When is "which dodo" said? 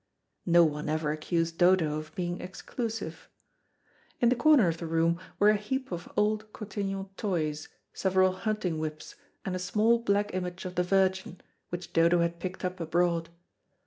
11.69-12.21